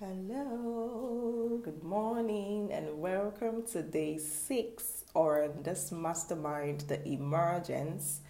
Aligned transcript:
Hello, 0.00 1.60
good 1.64 1.82
morning, 1.82 2.70
and 2.70 3.00
welcome 3.00 3.64
to 3.72 3.82
day 3.82 4.16
six 4.18 5.04
or 5.12 5.50
this 5.64 5.90
mastermind, 5.90 6.82
the 6.82 7.04
emergence, 7.04 8.20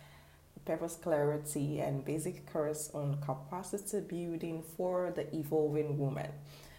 purpose 0.64 0.96
clarity, 0.96 1.80
and 1.80 2.06
basic 2.06 2.50
course 2.50 2.90
on 2.94 3.20
capacity 3.20 4.00
building 4.00 4.62
for 4.78 5.12
the 5.14 5.26
evolving 5.36 5.98
woman. 5.98 6.30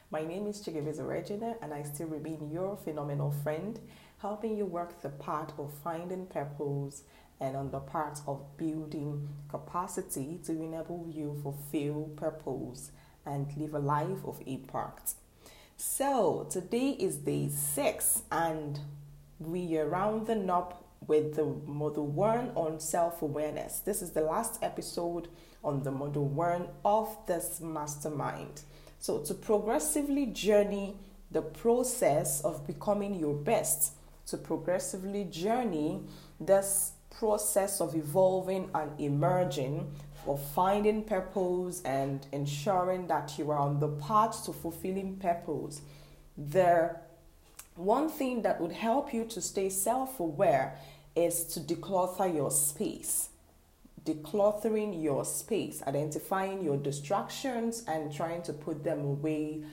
My 0.09 0.25
name 0.25 0.47
is 0.47 0.59
Chigivisa 0.59 1.07
Regina, 1.07 1.53
and 1.61 1.71
I 1.71 1.83
still 1.83 2.07
remain 2.07 2.49
your 2.49 2.75
phenomenal 2.75 3.29
friend, 3.29 3.79
helping 4.17 4.57
you 4.57 4.65
work 4.65 5.01
the 5.01 5.09
path 5.09 5.51
of 5.59 5.71
finding 5.83 6.25
purpose 6.25 7.03
and 7.39 7.55
on 7.55 7.69
the 7.69 7.79
part 7.79 8.21
of 8.25 8.57
building 8.57 9.29
capacity 9.49 10.39
to 10.45 10.51
enable 10.53 11.05
you 11.13 11.39
fulfill 11.43 12.09
purpose 12.15 12.89
and 13.29 13.55
live 13.55 13.73
a 13.75 13.79
life 13.79 14.25
of 14.25 14.41
impact. 14.45 15.13
So, 15.77 16.47
today 16.49 16.89
is 16.89 17.17
day 17.17 17.47
six, 17.49 18.23
and 18.31 18.79
we 19.39 19.77
are 19.77 19.87
rounding 19.87 20.49
up 20.49 20.83
with 21.07 21.35
the 21.35 21.45
model 21.65 22.05
one 22.05 22.51
on 22.55 22.79
self 22.79 23.21
awareness. 23.21 23.79
This 23.79 24.01
is 24.01 24.11
the 24.11 24.21
last 24.21 24.61
episode 24.61 25.29
on 25.63 25.83
the 25.83 25.91
model 25.91 26.25
one 26.25 26.67
of 26.83 27.15
this 27.27 27.61
mastermind. 27.61 28.63
So, 28.99 29.19
to 29.19 29.33
progressively 29.33 30.25
journey 30.25 30.97
the 31.31 31.41
process 31.41 32.41
of 32.41 32.65
becoming 32.67 33.15
your 33.15 33.35
best, 33.35 33.93
to 34.27 34.37
progressively 34.37 35.25
journey 35.25 36.01
this 36.39 36.93
process 37.09 37.81
of 37.81 37.95
evolving 37.95 38.69
and 38.73 38.99
emerging 38.99 39.91
of 40.27 40.41
finding 40.53 41.03
purpose 41.03 41.81
and 41.83 42.25
ensuring 42.31 43.07
that 43.07 43.37
you 43.37 43.51
are 43.51 43.57
on 43.57 43.79
the 43.79 43.87
path 43.87 44.45
to 44.45 44.53
fulfilling 44.53 45.17
purpose, 45.17 45.81
the 46.37 46.95
one 47.75 48.09
thing 48.09 48.41
that 48.41 48.59
would 48.59 48.73
help 48.73 49.13
you 49.13 49.25
to 49.25 49.41
stay 49.41 49.69
self 49.69 50.19
aware 50.19 50.75
is 51.15 51.45
to 51.45 51.59
declutter 51.59 52.33
your 52.33 52.51
space. 52.51 53.29
Decluttering 54.05 55.01
your 55.01 55.25
space, 55.25 55.83
identifying 55.85 56.63
your 56.63 56.77
distractions 56.77 57.83
and 57.87 58.13
trying 58.13 58.41
to 58.43 58.53
put 58.53 58.83
them 58.83 58.99
away, 59.01 59.63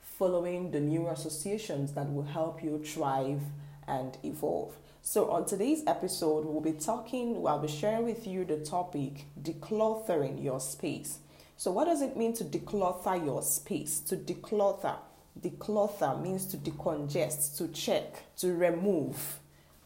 following 0.00 0.70
the 0.70 0.80
new 0.80 1.08
associations 1.08 1.92
that 1.92 2.12
will 2.12 2.22
help 2.24 2.62
you 2.62 2.82
thrive 2.84 3.40
and 3.88 4.16
evolve. 4.22 4.74
So, 5.04 5.32
on 5.32 5.46
today's 5.46 5.82
episode, 5.88 6.44
we'll 6.44 6.60
be 6.60 6.78
talking, 6.78 7.44
I'll 7.44 7.58
be 7.58 7.66
sharing 7.66 8.04
with 8.04 8.24
you 8.24 8.44
the 8.44 8.58
topic 8.58 9.24
decluttering 9.42 10.42
your 10.42 10.60
space. 10.60 11.18
So, 11.56 11.72
what 11.72 11.86
does 11.86 12.02
it 12.02 12.16
mean 12.16 12.34
to 12.34 12.44
declutter 12.44 13.22
your 13.24 13.42
space? 13.42 13.98
To 13.98 14.16
declutter, 14.16 14.94
declutter 15.40 16.22
means 16.22 16.46
to 16.46 16.56
decongest, 16.56 17.58
to 17.58 17.66
check, 17.68 18.14
to 18.36 18.54
remove, 18.54 19.40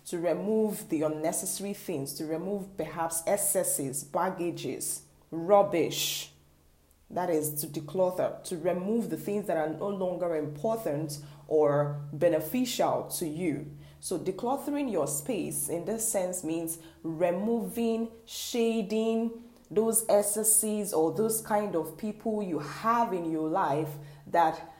to 0.05 0.19
remove 0.19 0.87
the 0.91 1.00
unnecessary 1.00 1.72
things, 1.72 2.12
to 2.19 2.27
remove 2.27 2.77
perhaps 2.77 3.22
excesses, 3.27 4.05
baggages, 4.05 5.00
rubbish. 5.31 6.31
That 7.09 7.31
is 7.31 7.55
to 7.62 7.67
declutter, 7.69 8.44
to 8.44 8.59
remove 8.59 9.09
the 9.09 9.17
things 9.17 9.47
that 9.47 9.56
are 9.56 9.70
no 9.70 9.89
longer 9.89 10.37
important 10.37 11.20
or 11.48 12.03
beneficial 12.12 13.05
to 13.17 13.27
you. 13.27 13.70
So, 14.07 14.17
decluttering 14.17 14.93
your 14.93 15.09
space 15.09 15.69
in 15.69 15.85
this 15.85 16.09
sense 16.09 16.45
means 16.45 16.79
removing, 17.03 18.07
shading 18.25 19.33
those 19.69 20.07
excesses 20.09 20.93
or 20.93 21.12
those 21.12 21.41
kind 21.41 21.75
of 21.75 21.99
people 21.99 22.41
you 22.41 22.61
have 22.61 23.12
in 23.12 23.29
your 23.33 23.49
life 23.49 23.89
that 24.29 24.73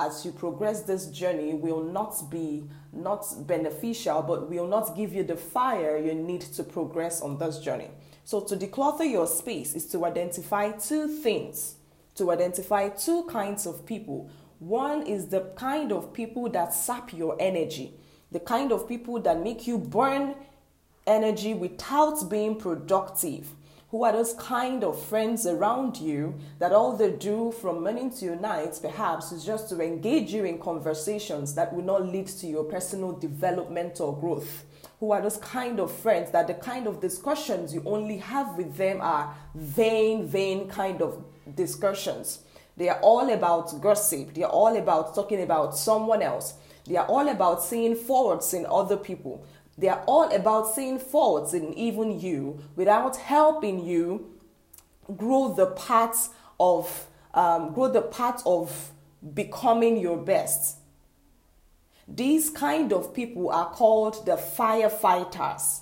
as 0.00 0.24
you 0.24 0.32
progress 0.32 0.82
this 0.82 1.06
journey 1.06 1.54
will 1.54 1.84
not 1.84 2.20
be 2.32 2.68
not 2.92 3.24
beneficial 3.46 4.22
but 4.22 4.50
will 4.50 4.66
not 4.66 4.96
give 4.96 5.12
you 5.12 5.22
the 5.22 5.36
fire 5.36 5.96
you 5.96 6.12
need 6.12 6.40
to 6.40 6.64
progress 6.64 7.20
on 7.20 7.38
this 7.38 7.60
journey. 7.60 7.90
So 8.24 8.40
to 8.40 8.56
declutter 8.56 9.08
your 9.08 9.28
space 9.28 9.76
is 9.76 9.86
to 9.90 10.04
identify 10.04 10.72
two 10.72 11.06
things 11.06 11.76
to 12.16 12.32
identify 12.32 12.88
two 12.88 13.22
kinds 13.30 13.64
of 13.64 13.86
people. 13.86 14.28
One 14.58 15.06
is 15.06 15.28
the 15.28 15.52
kind 15.54 15.92
of 15.92 16.12
people 16.12 16.48
that 16.50 16.74
sap 16.74 17.12
your 17.12 17.36
energy 17.38 17.94
the 18.30 18.40
kind 18.40 18.72
of 18.72 18.88
people 18.88 19.20
that 19.20 19.42
make 19.42 19.66
you 19.66 19.78
burn 19.78 20.34
energy 21.06 21.54
without 21.54 22.28
being 22.28 22.56
productive. 22.56 23.48
Who 23.90 24.04
are 24.04 24.12
those 24.12 24.34
kind 24.34 24.84
of 24.84 25.02
friends 25.02 25.46
around 25.46 25.96
you 25.96 26.34
that 26.58 26.72
all 26.72 26.94
they 26.94 27.10
do 27.10 27.52
from 27.52 27.82
morning 27.82 28.10
to 28.18 28.36
night, 28.36 28.78
perhaps, 28.82 29.32
is 29.32 29.46
just 29.46 29.70
to 29.70 29.80
engage 29.80 30.30
you 30.30 30.44
in 30.44 30.58
conversations 30.58 31.54
that 31.54 31.72
will 31.72 31.84
not 31.84 32.06
lead 32.06 32.26
to 32.26 32.46
your 32.46 32.64
personal 32.64 33.12
development 33.12 33.98
or 33.98 34.14
growth? 34.14 34.66
Who 35.00 35.12
are 35.12 35.22
those 35.22 35.38
kind 35.38 35.80
of 35.80 35.90
friends 35.90 36.32
that 36.32 36.48
the 36.48 36.54
kind 36.54 36.86
of 36.86 37.00
discussions 37.00 37.72
you 37.72 37.82
only 37.86 38.18
have 38.18 38.58
with 38.58 38.76
them 38.76 39.00
are 39.00 39.34
vain, 39.54 40.26
vain 40.26 40.68
kind 40.68 41.00
of 41.00 41.24
discussions? 41.54 42.40
They 42.76 42.90
are 42.90 43.00
all 43.00 43.30
about 43.30 43.80
gossip, 43.80 44.34
they 44.34 44.42
are 44.42 44.50
all 44.50 44.76
about 44.76 45.14
talking 45.14 45.42
about 45.42 45.78
someone 45.78 46.20
else 46.20 46.54
they 46.88 46.96
are 46.96 47.06
all 47.06 47.28
about 47.28 47.62
seeing 47.62 47.94
faults 47.94 48.54
in 48.54 48.66
other 48.66 48.96
people. 48.96 49.44
They 49.76 49.88
are 49.88 50.02
all 50.06 50.34
about 50.34 50.74
seeing 50.74 50.98
faults 50.98 51.54
in 51.54 51.72
even 51.74 52.18
you 52.18 52.60
without 52.74 53.16
helping 53.16 53.84
you 53.84 54.32
grow 55.16 55.54
the 55.54 55.66
parts 55.66 56.30
of 56.58 57.06
um, 57.34 57.72
grow 57.72 57.88
the 57.88 58.02
part 58.02 58.42
of 58.46 58.90
becoming 59.34 59.98
your 59.98 60.16
best. 60.16 60.78
These 62.08 62.50
kind 62.50 62.92
of 62.92 63.14
people 63.14 63.50
are 63.50 63.70
called 63.70 64.24
the 64.24 64.36
firefighters. 64.36 65.80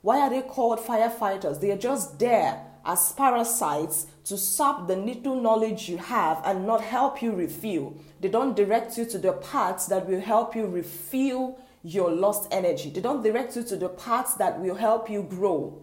Why 0.00 0.20
are 0.20 0.30
they 0.30 0.42
called 0.42 0.80
firefighters? 0.80 1.60
They 1.60 1.70
are 1.70 1.76
just 1.76 2.18
there 2.18 2.65
as 2.86 3.12
parasites 3.12 4.06
to 4.24 4.38
sap 4.38 4.86
the 4.86 4.96
little 4.96 5.40
knowledge 5.40 5.88
you 5.88 5.98
have 5.98 6.40
and 6.44 6.66
not 6.66 6.80
help 6.80 7.20
you 7.20 7.32
refill. 7.32 7.94
They 8.20 8.28
don't 8.28 8.56
direct 8.56 8.96
you 8.96 9.04
to 9.06 9.18
the 9.18 9.32
parts 9.32 9.86
that 9.86 10.08
will 10.08 10.20
help 10.20 10.54
you 10.54 10.66
refill 10.66 11.58
your 11.82 12.10
lost 12.10 12.48
energy. 12.50 12.90
They 12.90 13.00
don't 13.00 13.22
direct 13.22 13.56
you 13.56 13.62
to 13.64 13.76
the 13.76 13.88
parts 13.88 14.34
that 14.34 14.60
will 14.60 14.76
help 14.76 15.10
you 15.10 15.22
grow. 15.22 15.82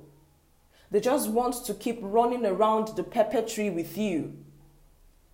They 0.91 0.99
just 0.99 1.29
want 1.29 1.65
to 1.65 1.73
keep 1.73 1.99
running 2.01 2.45
around 2.45 2.89
the 2.95 3.03
pepper 3.03 3.41
tree 3.41 3.69
with 3.69 3.97
you. 3.97 4.37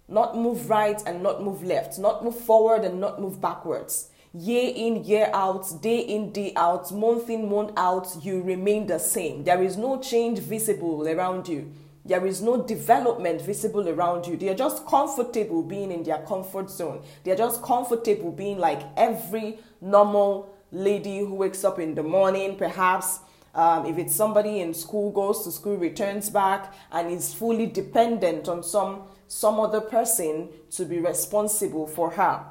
Not 0.08 0.36
move 0.36 0.70
right 0.70 1.02
and 1.06 1.22
not 1.22 1.44
move 1.44 1.64
left, 1.64 2.00
not 2.00 2.24
move 2.24 2.36
forward 2.36 2.84
and 2.84 3.00
not 3.00 3.22
move 3.22 3.40
backwards. 3.40 4.10
Year 4.32 4.72
in, 4.76 5.06
year 5.06 5.32
out, 5.34 5.82
day 5.82 6.02
in, 6.02 6.32
day 6.32 6.54
out, 6.56 6.92
month 6.92 7.32
in, 7.32 7.50
month 7.50 7.72
out, 7.76 8.08
you 8.22 8.44
remain 8.44 8.86
the 8.86 9.00
same. 9.00 9.44
There 9.44 9.64
is 9.64 9.76
no 9.76 10.00
change 10.00 10.38
visible 10.38 11.08
around 11.08 11.48
you. 11.48 11.72
There 12.06 12.24
is 12.28 12.40
no 12.40 12.62
development 12.62 13.42
visible 13.42 13.90
around 13.90 14.28
you. 14.28 14.38
They 14.38 14.50
are 14.50 14.56
just 14.56 14.86
comfortable 14.86 15.64
being 15.64 15.92
in 15.92 16.04
their 16.04 16.20
comfort 16.20 16.70
zone. 16.70 17.02
They 17.24 17.32
are 17.32 17.36
just 17.36 17.64
comfortable 17.64 18.32
being 18.32 18.60
like 18.60 18.84
every 18.96 19.58
normal 19.82 20.56
lady 20.72 21.20
who 21.20 21.34
wakes 21.34 21.64
up 21.64 21.80
in 21.80 21.96
the 21.96 22.04
morning, 22.04 22.56
perhaps. 22.56 23.22
Um, 23.56 23.88
if 23.88 23.98
it's 23.98 24.16
somebody 24.16 24.60
in 24.60 24.76
school, 24.76 25.12
goes 25.12 25.44
to 25.46 25.52
school, 25.52 25.76
returns 25.76 26.30
back, 26.30 26.72
and 26.92 27.12
is 27.12 27.34
fully 27.34 27.66
dependent 27.66 28.48
on 28.48 28.62
some 28.62 29.06
some 29.28 29.60
other 29.60 29.82
person 29.82 30.50
to 30.72 30.86
be 30.86 31.00
responsible 31.00 31.88
for 31.88 32.12
her. 32.12 32.46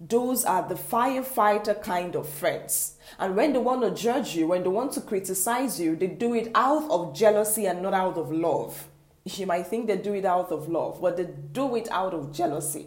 Those 0.00 0.44
are 0.44 0.68
the 0.68 0.76
firefighter 0.76 1.82
kind 1.82 2.14
of 2.14 2.28
friends. 2.28 2.96
And 3.18 3.34
when 3.34 3.52
they 3.52 3.58
want 3.58 3.82
to 3.82 3.90
judge 3.90 4.36
you, 4.36 4.46
when 4.46 4.62
they 4.62 4.68
want 4.68 4.92
to 4.92 5.00
criticize 5.00 5.80
you, 5.80 5.96
they 5.96 6.06
do 6.06 6.34
it 6.34 6.52
out 6.54 6.88
of 6.90 7.16
jealousy 7.16 7.66
and 7.66 7.82
not 7.82 7.94
out 7.94 8.16
of 8.16 8.30
love. 8.30 8.86
You 9.24 9.46
might 9.46 9.66
think 9.66 9.88
they 9.88 9.96
do 9.96 10.14
it 10.14 10.24
out 10.24 10.52
of 10.52 10.68
love, 10.68 11.00
but 11.00 11.16
they 11.16 11.28
do 11.52 11.74
it 11.74 11.88
out 11.90 12.14
of 12.14 12.32
jealousy. 12.32 12.86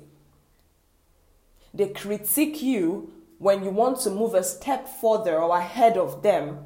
They 1.74 1.90
critique 1.90 2.62
you 2.62 3.14
when 3.38 3.64
you 3.64 3.72
want 3.72 4.00
to 4.02 4.10
move 4.10 4.34
a 4.34 4.44
step 4.44 4.88
further 4.88 5.38
or 5.40 5.58
ahead 5.58 5.98
of 5.98 6.24
them 6.24 6.60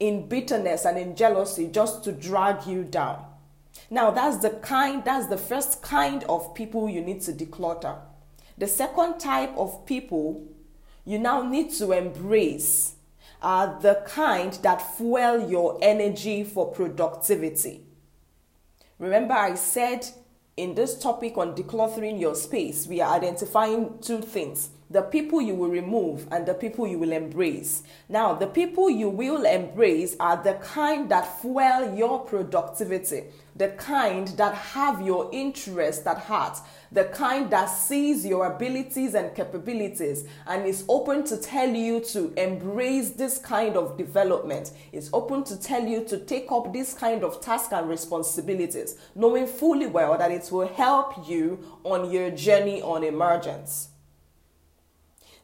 in 0.00 0.28
bitterness 0.28 0.84
and 0.84 0.98
in 0.98 1.16
jealousy 1.16 1.68
just 1.68 2.02
to 2.04 2.12
drag 2.12 2.66
you 2.66 2.84
down. 2.84 3.24
Now, 3.90 4.10
that's 4.10 4.38
the 4.38 4.50
kind, 4.50 5.04
that's 5.04 5.26
the 5.26 5.36
first 5.36 5.82
kind 5.82 6.24
of 6.24 6.54
people 6.54 6.88
you 6.88 7.00
need 7.00 7.20
to 7.22 7.32
declutter. 7.32 7.98
The 8.56 8.68
second 8.68 9.18
type 9.18 9.56
of 9.56 9.84
people 9.86 10.46
you 11.04 11.18
now 11.18 11.42
need 11.42 11.72
to 11.74 11.92
embrace 11.92 12.94
are 13.42 13.78
the 13.80 14.02
kind 14.06 14.52
that 14.62 14.96
fuel 14.96 15.50
your 15.50 15.78
energy 15.82 16.44
for 16.44 16.72
productivity. 16.72 17.82
Remember, 18.98 19.34
I 19.34 19.54
said 19.54 20.06
in 20.56 20.74
this 20.74 20.98
topic 20.98 21.36
on 21.36 21.54
decluttering 21.54 22.20
your 22.20 22.34
space, 22.34 22.86
we 22.86 23.00
are 23.00 23.14
identifying 23.14 23.98
two 24.00 24.20
things 24.20 24.70
the 24.90 25.02
people 25.02 25.40
you 25.40 25.54
will 25.54 25.70
remove 25.70 26.28
and 26.30 26.46
the 26.46 26.54
people 26.54 26.86
you 26.86 26.98
will 26.98 27.10
embrace. 27.10 27.82
Now, 28.08 28.34
the 28.34 28.46
people 28.46 28.88
you 28.88 29.08
will 29.08 29.44
embrace 29.44 30.14
are 30.20 30.40
the 30.40 30.54
kind 30.54 31.08
that 31.08 31.40
fuel 31.40 31.96
your 31.96 32.20
productivity. 32.20 33.24
The 33.56 33.68
kind 33.68 34.28
that 34.28 34.54
have 34.54 35.00
your 35.00 35.30
interest 35.32 36.06
at 36.06 36.18
heart, 36.18 36.58
the 36.90 37.04
kind 37.04 37.50
that 37.50 37.66
sees 37.66 38.26
your 38.26 38.46
abilities 38.46 39.14
and 39.14 39.34
capabilities 39.34 40.26
and 40.46 40.66
is 40.66 40.84
open 40.88 41.24
to 41.24 41.36
tell 41.36 41.68
you 41.68 42.00
to 42.00 42.32
embrace 42.36 43.10
this 43.10 43.38
kind 43.38 43.76
of 43.76 43.96
development, 43.96 44.72
is 44.92 45.08
open 45.12 45.44
to 45.44 45.56
tell 45.60 45.86
you 45.86 46.04
to 46.04 46.18
take 46.18 46.50
up 46.50 46.72
this 46.72 46.94
kind 46.94 47.22
of 47.22 47.40
task 47.40 47.72
and 47.72 47.88
responsibilities, 47.88 48.96
knowing 49.14 49.46
fully 49.46 49.86
well 49.86 50.18
that 50.18 50.32
it 50.32 50.50
will 50.50 50.66
help 50.66 51.28
you 51.28 51.58
on 51.84 52.10
your 52.10 52.30
journey 52.30 52.82
on 52.82 53.04
emergence. 53.04 53.88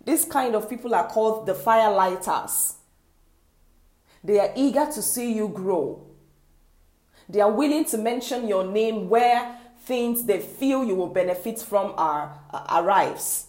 This 0.04 0.24
kind 0.24 0.56
of 0.56 0.68
people 0.68 0.94
are 0.94 1.08
called 1.08 1.46
the 1.46 1.54
firelighters. 1.54 2.74
They 4.24 4.40
are 4.40 4.52
eager 4.56 4.86
to 4.86 5.02
see 5.02 5.32
you 5.32 5.48
grow. 5.48 6.09
They 7.30 7.40
are 7.40 7.50
willing 7.50 7.84
to 7.86 7.98
mention 7.98 8.48
your 8.48 8.64
name 8.64 9.08
where 9.08 9.56
things 9.84 10.24
they 10.24 10.40
feel 10.40 10.84
you 10.84 10.96
will 10.96 11.08
benefit 11.08 11.60
from 11.60 11.94
are, 11.96 12.36
uh, 12.52 12.82
arrives. 12.82 13.46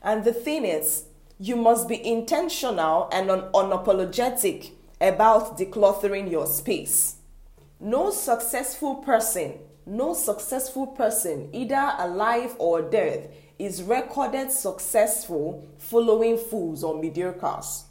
And 0.00 0.22
the 0.22 0.32
thing 0.32 0.64
is, 0.64 1.06
you 1.40 1.56
must 1.56 1.88
be 1.88 2.04
intentional 2.06 3.08
and 3.12 3.28
un- 3.28 3.50
unapologetic 3.52 4.70
about 5.00 5.58
decluttering 5.58 6.30
your 6.30 6.46
space. 6.46 7.16
No 7.80 8.10
successful 8.10 8.96
person, 8.96 9.54
no 9.84 10.14
successful 10.14 10.86
person, 10.86 11.48
either 11.52 11.92
alive 11.98 12.54
or 12.58 12.82
dead, 12.82 13.34
is 13.58 13.82
recorded 13.82 14.52
successful 14.52 15.68
following 15.78 16.38
fools 16.38 16.84
or 16.84 16.94
mediocres. 16.94 17.87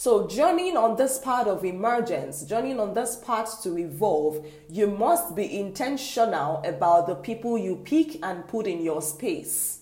So, 0.00 0.26
journeying 0.26 0.78
on 0.78 0.96
this 0.96 1.18
part 1.18 1.46
of 1.46 1.62
emergence, 1.62 2.44
journeying 2.44 2.80
on 2.80 2.94
this 2.94 3.16
path 3.16 3.62
to 3.64 3.76
evolve, 3.76 4.46
you 4.66 4.86
must 4.86 5.36
be 5.36 5.60
intentional 5.60 6.62
about 6.64 7.06
the 7.06 7.16
people 7.16 7.58
you 7.58 7.76
pick 7.76 8.16
and 8.24 8.48
put 8.48 8.66
in 8.66 8.82
your 8.82 9.02
space. 9.02 9.80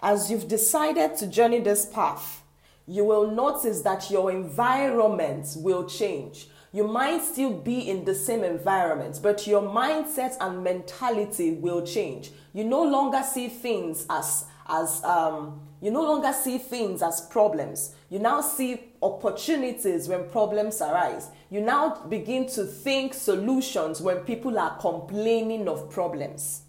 As 0.00 0.32
you've 0.32 0.48
decided 0.48 1.14
to 1.18 1.28
journey 1.28 1.60
this 1.60 1.86
path, 1.86 2.42
you 2.88 3.04
will 3.04 3.30
notice 3.30 3.82
that 3.82 4.10
your 4.10 4.32
environment 4.32 5.54
will 5.54 5.84
change. 5.84 6.48
You 6.72 6.88
might 6.88 7.22
still 7.22 7.52
be 7.52 7.88
in 7.88 8.04
the 8.04 8.16
same 8.16 8.42
environment, 8.42 9.20
but 9.22 9.46
your 9.46 9.62
mindset 9.62 10.36
and 10.40 10.64
mentality 10.64 11.52
will 11.52 11.86
change. 11.86 12.32
You 12.52 12.64
no 12.64 12.82
longer 12.82 13.22
see 13.22 13.46
things 13.46 14.06
as 14.10 14.46
as 14.68 15.02
um, 15.04 15.60
you 15.86 15.92
no 15.92 16.02
longer 16.02 16.32
see 16.32 16.58
things 16.58 17.00
as 17.00 17.20
problems. 17.20 17.94
You 18.10 18.18
now 18.18 18.40
see 18.40 18.80
opportunities 19.00 20.08
when 20.08 20.28
problems 20.30 20.82
arise. 20.82 21.28
You 21.48 21.60
now 21.60 22.02
begin 22.08 22.48
to 22.48 22.64
think 22.64 23.14
solutions 23.14 24.00
when 24.00 24.24
people 24.24 24.58
are 24.58 24.76
complaining 24.80 25.68
of 25.68 25.88
problems. 25.88 26.62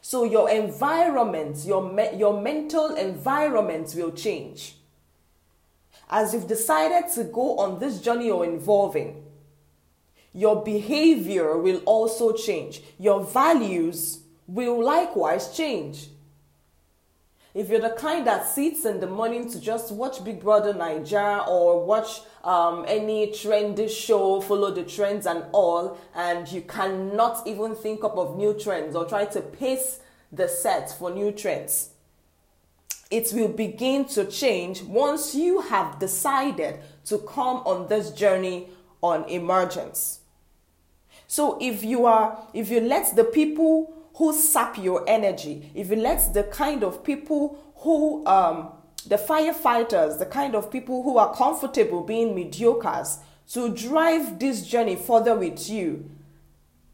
So 0.00 0.24
your 0.24 0.50
environment, 0.50 1.58
your, 1.64 1.92
me- 1.92 2.16
your 2.16 2.42
mental 2.42 2.96
environment 2.96 3.94
will 3.96 4.10
change. 4.10 4.74
As 6.10 6.34
you've 6.34 6.48
decided 6.48 7.12
to 7.12 7.22
go 7.22 7.60
on 7.60 7.78
this 7.78 8.00
journey 8.00 8.26
you're 8.26 8.44
involving, 8.44 9.22
your 10.32 10.64
behavior 10.64 11.56
will 11.56 11.82
also 11.84 12.32
change. 12.32 12.82
Your 12.98 13.22
values 13.22 14.22
will 14.48 14.84
likewise 14.84 15.56
change. 15.56 16.08
If 17.56 17.70
you're 17.70 17.80
the 17.80 17.88
kind 17.88 18.26
that 18.26 18.46
sits 18.46 18.84
in 18.84 19.00
the 19.00 19.06
morning 19.06 19.48
to 19.48 19.58
just 19.58 19.90
watch 19.90 20.22
Big 20.22 20.42
Brother 20.42 20.74
Naija 20.74 21.48
or 21.48 21.82
watch 21.86 22.20
um, 22.44 22.84
any 22.86 23.28
trendy 23.28 23.88
show, 23.88 24.42
follow 24.42 24.70
the 24.70 24.82
trends 24.82 25.24
and 25.24 25.42
all, 25.52 25.96
and 26.14 26.46
you 26.52 26.60
cannot 26.60 27.46
even 27.46 27.74
think 27.74 28.04
up 28.04 28.18
of 28.18 28.36
new 28.36 28.52
trends 28.52 28.94
or 28.94 29.06
try 29.06 29.24
to 29.24 29.40
pace 29.40 30.00
the 30.30 30.46
set 30.46 30.90
for 30.98 31.10
new 31.10 31.32
trends, 31.32 31.92
it 33.10 33.32
will 33.32 33.48
begin 33.48 34.04
to 34.08 34.26
change 34.26 34.82
once 34.82 35.34
you 35.34 35.62
have 35.62 35.98
decided 35.98 36.80
to 37.06 37.16
come 37.20 37.62
on 37.64 37.88
this 37.88 38.10
journey 38.10 38.68
on 39.00 39.24
emergence. 39.30 40.20
So 41.26 41.56
if 41.58 41.82
you 41.82 42.04
are, 42.04 42.38
if 42.52 42.68
you 42.68 42.80
let 42.80 43.16
the 43.16 43.24
people 43.24 43.95
who 44.16 44.32
sap 44.32 44.78
your 44.78 45.04
energy, 45.06 45.70
if 45.74 45.90
you 45.90 45.96
let 45.96 46.32
the 46.32 46.44
kind 46.44 46.82
of 46.82 47.04
people 47.04 47.58
who, 47.76 48.26
um, 48.26 48.70
the 49.06 49.16
firefighters, 49.16 50.18
the 50.18 50.26
kind 50.26 50.54
of 50.54 50.70
people 50.70 51.02
who 51.02 51.18
are 51.18 51.34
comfortable 51.34 52.02
being 52.02 52.34
mediocres, 52.34 53.18
to 53.52 53.74
drive 53.74 54.38
this 54.38 54.66
journey 54.66 54.96
further 54.96 55.36
with 55.36 55.68
you, 55.68 56.10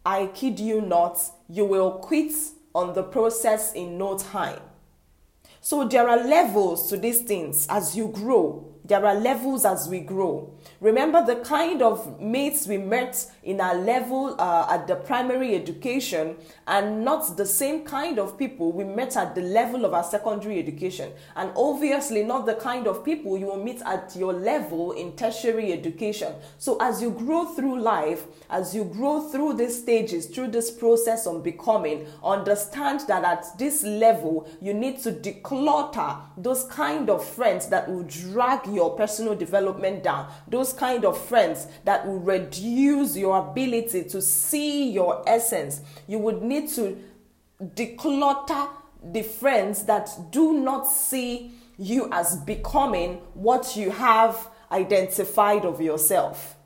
I 0.04 0.26
kid 0.34 0.58
you 0.58 0.80
not, 0.80 1.18
you 1.48 1.64
will 1.64 1.92
quit 1.92 2.32
on 2.74 2.94
the 2.94 3.04
process 3.04 3.72
in 3.72 3.96
no 3.96 4.18
time. 4.18 4.60
So 5.60 5.86
there 5.86 6.08
are 6.08 6.26
levels 6.26 6.90
to 6.90 6.96
these 6.96 7.20
things 7.20 7.68
as 7.70 7.96
you 7.96 8.08
grow. 8.08 8.66
There 8.84 9.06
are 9.06 9.14
levels 9.14 9.64
as 9.64 9.88
we 9.88 10.00
grow. 10.00 10.52
Remember 10.82 11.24
the 11.24 11.36
kind 11.36 11.80
of 11.80 12.20
mates 12.20 12.66
we 12.66 12.76
met 12.76 13.30
in 13.44 13.60
our 13.60 13.76
level 13.76 14.34
uh, 14.36 14.66
at 14.68 14.88
the 14.88 14.96
primary 14.96 15.54
education 15.54 16.34
and 16.66 17.04
not 17.04 17.36
the 17.36 17.46
same 17.46 17.84
kind 17.84 18.18
of 18.18 18.36
people 18.36 18.72
we 18.72 18.82
met 18.82 19.16
at 19.16 19.36
the 19.36 19.42
level 19.42 19.84
of 19.84 19.94
our 19.94 20.02
secondary 20.02 20.58
education. 20.58 21.12
And 21.36 21.52
obviously, 21.54 22.24
not 22.24 22.46
the 22.46 22.56
kind 22.56 22.88
of 22.88 23.04
people 23.04 23.38
you 23.38 23.46
will 23.46 23.62
meet 23.62 23.80
at 23.82 24.16
your 24.16 24.32
level 24.32 24.90
in 24.90 25.14
tertiary 25.14 25.72
education. 25.72 26.34
So, 26.58 26.78
as 26.80 27.00
you 27.00 27.12
grow 27.12 27.44
through 27.44 27.80
life, 27.80 28.24
as 28.50 28.74
you 28.74 28.82
grow 28.82 29.28
through 29.28 29.54
these 29.58 29.80
stages, 29.80 30.26
through 30.26 30.48
this 30.48 30.72
process 30.72 31.28
of 31.28 31.44
becoming, 31.44 32.06
understand 32.24 33.02
that 33.06 33.22
at 33.22 33.56
this 33.56 33.84
level, 33.84 34.48
you 34.60 34.74
need 34.74 34.98
to 35.02 35.12
declutter 35.12 36.20
those 36.36 36.64
kind 36.64 37.08
of 37.08 37.24
friends 37.24 37.68
that 37.68 37.88
will 37.88 38.02
drag 38.02 38.66
your 38.66 38.96
personal 38.96 39.36
development 39.36 40.02
down. 40.02 40.28
Those 40.48 40.71
kind 40.72 41.04
of 41.04 41.22
friends 41.26 41.66
that 41.84 42.06
will 42.06 42.18
reduce 42.18 43.16
your 43.16 43.38
ability 43.38 44.04
to 44.04 44.20
see 44.20 44.90
your 44.90 45.22
essence. 45.26 45.80
You 46.06 46.18
would 46.18 46.42
need 46.42 46.68
to 46.70 46.98
declutter 47.62 48.68
the 49.02 49.22
friends 49.22 49.84
that 49.84 50.10
do 50.30 50.52
not 50.52 50.84
see 50.84 51.52
you 51.78 52.08
as 52.12 52.36
becoming 52.36 53.14
what 53.34 53.76
you 53.76 53.90
have 53.90 54.48
identified 54.70 55.64
of 55.64 55.80
yourself. 55.80 56.56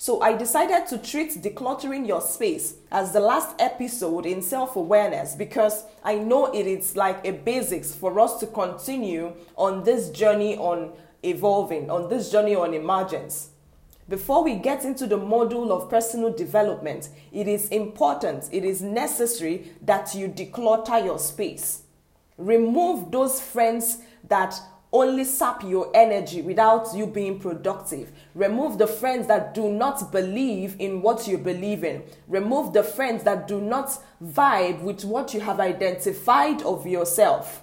So 0.00 0.20
I 0.20 0.36
decided 0.36 0.86
to 0.88 0.98
treat 0.98 1.42
decluttering 1.42 2.06
your 2.06 2.20
space 2.20 2.76
as 2.92 3.12
the 3.12 3.18
last 3.18 3.56
episode 3.58 4.26
in 4.26 4.42
self-awareness 4.42 5.34
because 5.34 5.84
I 6.04 6.14
know 6.14 6.46
it 6.52 6.68
is 6.68 6.94
like 6.94 7.26
a 7.26 7.32
basics 7.32 7.92
for 7.92 8.20
us 8.20 8.38
to 8.38 8.46
continue 8.46 9.32
on 9.56 9.82
this 9.82 10.10
journey 10.10 10.56
on 10.56 10.92
evolving, 11.22 11.90
on 11.90 12.08
this 12.08 12.30
journey 12.30 12.54
on 12.54 12.74
emergence. 12.74 13.50
Before 14.08 14.42
we 14.42 14.54
get 14.54 14.84
into 14.84 15.06
the 15.06 15.18
module 15.18 15.70
of 15.70 15.90
personal 15.90 16.32
development, 16.32 17.10
it 17.30 17.46
is 17.46 17.68
important, 17.68 18.48
it 18.50 18.64
is 18.64 18.80
necessary 18.80 19.72
that 19.82 20.14
you 20.14 20.28
declutter 20.28 21.04
your 21.04 21.18
space. 21.18 21.82
Remove 22.38 23.10
those 23.10 23.40
friends 23.40 23.98
that 24.28 24.58
only 24.92 25.24
sap 25.24 25.62
your 25.62 25.90
energy 25.94 26.40
without 26.40 26.88
you 26.94 27.06
being 27.06 27.38
productive. 27.38 28.10
Remove 28.34 28.78
the 28.78 28.86
friends 28.86 29.26
that 29.26 29.52
do 29.52 29.70
not 29.70 30.10
believe 30.10 30.76
in 30.78 31.02
what 31.02 31.28
you 31.28 31.36
believe 31.36 31.84
in. 31.84 32.02
Remove 32.26 32.72
the 32.72 32.82
friends 32.82 33.24
that 33.24 33.46
do 33.46 33.60
not 33.60 33.90
vibe 34.24 34.80
with 34.80 35.04
what 35.04 35.34
you 35.34 35.40
have 35.40 35.60
identified 35.60 36.62
of 36.62 36.86
yourself. 36.86 37.62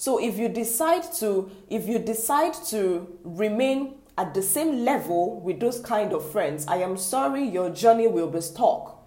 So 0.00 0.16
if 0.18 0.38
you 0.38 0.48
decide 0.48 1.12
to 1.18 1.50
if 1.68 1.86
you 1.86 1.98
decide 1.98 2.54
to 2.68 3.06
remain 3.22 3.96
at 4.16 4.32
the 4.32 4.40
same 4.40 4.82
level 4.82 5.38
with 5.40 5.60
those 5.60 5.78
kind 5.78 6.14
of 6.14 6.32
friends, 6.32 6.64
I 6.66 6.76
am 6.76 6.96
sorry 6.96 7.44
your 7.44 7.68
journey 7.68 8.08
will 8.08 8.28
be 8.28 8.40
stuck. 8.40 9.06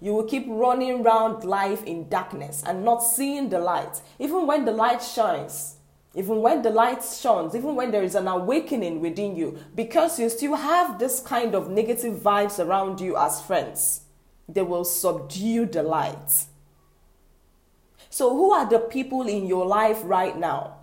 You 0.00 0.14
will 0.14 0.24
keep 0.24 0.46
running 0.48 1.06
around 1.06 1.44
life 1.44 1.84
in 1.84 2.08
darkness 2.08 2.64
and 2.66 2.84
not 2.84 3.04
seeing 3.04 3.50
the 3.50 3.60
light. 3.60 4.00
Even 4.18 4.48
when 4.48 4.64
the 4.64 4.72
light 4.72 5.00
shines, 5.00 5.76
even 6.12 6.42
when 6.42 6.62
the 6.62 6.70
light 6.70 7.04
shines, 7.04 7.54
even 7.54 7.76
when 7.76 7.92
there 7.92 8.02
is 8.02 8.16
an 8.16 8.26
awakening 8.26 9.00
within 9.00 9.36
you, 9.36 9.56
because 9.76 10.18
you 10.18 10.28
still 10.28 10.56
have 10.56 10.98
this 10.98 11.20
kind 11.20 11.54
of 11.54 11.70
negative 11.70 12.18
vibes 12.18 12.58
around 12.58 13.00
you 13.00 13.16
as 13.16 13.40
friends, 13.40 14.00
they 14.48 14.62
will 14.62 14.84
subdue 14.84 15.66
the 15.66 15.84
light. 15.84 16.46
So, 18.16 18.30
who 18.30 18.50
are 18.50 18.64
the 18.64 18.78
people 18.78 19.28
in 19.28 19.46
your 19.46 19.66
life 19.66 20.00
right 20.04 20.34
now? 20.38 20.76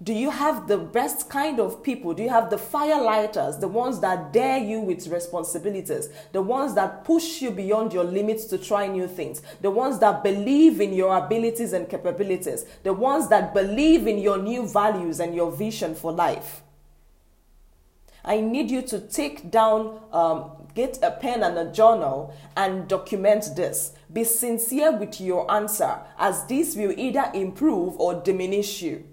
Do 0.00 0.12
you 0.12 0.30
have 0.30 0.68
the 0.68 0.78
best 0.78 1.28
kind 1.28 1.58
of 1.58 1.82
people? 1.82 2.14
Do 2.14 2.22
you 2.22 2.28
have 2.28 2.48
the 2.48 2.58
firelighters, 2.58 3.58
the 3.58 3.66
ones 3.66 3.98
that 4.02 4.32
dare 4.32 4.58
you 4.58 4.78
with 4.78 5.08
responsibilities, 5.08 6.10
the 6.30 6.40
ones 6.40 6.74
that 6.74 7.04
push 7.04 7.42
you 7.42 7.50
beyond 7.50 7.92
your 7.92 8.04
limits 8.04 8.44
to 8.44 8.56
try 8.56 8.86
new 8.86 9.08
things, 9.08 9.42
the 9.62 9.70
ones 9.72 9.98
that 9.98 10.22
believe 10.22 10.80
in 10.80 10.92
your 10.92 11.16
abilities 11.16 11.72
and 11.72 11.88
capabilities, 11.88 12.64
the 12.84 12.92
ones 12.92 13.28
that 13.30 13.52
believe 13.52 14.06
in 14.06 14.18
your 14.18 14.38
new 14.38 14.64
values 14.64 15.18
and 15.18 15.34
your 15.34 15.50
vision 15.50 15.96
for 15.96 16.12
life? 16.12 16.62
I 18.24 18.40
need 18.40 18.70
you 18.70 18.82
to 18.82 19.00
take 19.00 19.50
down, 19.50 19.98
um, 20.12 20.59
get 20.74 20.98
a 21.02 21.10
pen 21.10 21.42
and 21.42 21.58
a 21.58 21.70
journal 21.72 22.34
and 22.56 22.88
document 22.88 23.50
this. 23.56 23.92
Be 24.12 24.24
sincere 24.24 24.96
with 24.96 25.20
your 25.20 25.50
answer, 25.50 25.98
as 26.18 26.46
this 26.46 26.76
will 26.76 26.92
either 26.98 27.30
improve 27.34 27.98
or 27.98 28.14
diminish 28.14 28.82
you. 28.82 29.04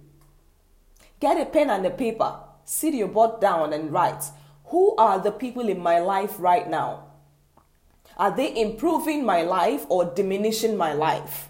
Get 1.20 1.42
a 1.42 1.46
pen 1.46 1.70
and 1.70 1.86
a 1.86 1.90
paper, 1.90 2.40
sit 2.64 2.94
your 2.94 3.08
butt 3.08 3.42
down 3.42 3.74
and 3.74 3.92
write. 3.92 4.24
Who 4.66 4.96
are 4.98 5.20
the 5.20 5.32
people 5.32 5.70
in 5.70 5.80
my 5.80 6.00
life 6.00 6.36
right 6.40 6.70
now? 6.70 7.06
Are 8.18 8.36
they 8.36 8.60
improving 8.60 9.24
my 9.26 9.44
life 9.44 9.86
or 9.90 10.06
diminishing 10.06 10.76
my 10.76 10.94
life? 10.94 11.50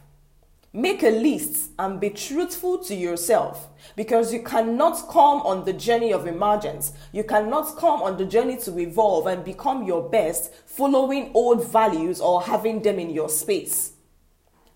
Make 0.77 1.01
a 1.01 1.09
list 1.09 1.71
and 1.79 1.99
be 1.99 2.11
truthful 2.11 2.77
to 2.83 2.93
yourself 2.93 3.67
because 3.95 4.31
you 4.31 4.43
cannot 4.43 5.09
come 5.09 5.41
on 5.41 5.65
the 5.65 5.73
journey 5.73 6.13
of 6.13 6.27
emergence. 6.27 6.93
You 7.11 7.23
cannot 7.23 7.75
come 7.77 8.03
on 8.03 8.17
the 8.17 8.25
journey 8.25 8.57
to 8.57 8.77
evolve 8.77 9.25
and 9.25 9.43
become 9.43 9.87
your 9.87 10.07
best 10.07 10.53
following 10.67 11.31
old 11.33 11.67
values 11.67 12.21
or 12.21 12.43
having 12.43 12.83
them 12.83 12.99
in 12.99 13.09
your 13.09 13.27
space. 13.27 13.93